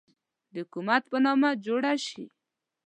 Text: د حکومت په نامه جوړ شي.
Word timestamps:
د 0.51 0.53
حکومت 0.63 1.03
په 1.11 1.17
نامه 1.25 1.49
جوړ 1.65 1.83
شي. 2.07 2.25